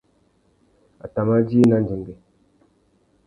[1.03, 2.15] A tà mà djï nà ndzengüê.